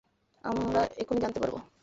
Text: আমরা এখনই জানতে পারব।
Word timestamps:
আমরা 0.43 0.81
এখনই 0.97 1.23
জানতে 1.23 1.39
পারব। 1.41 1.55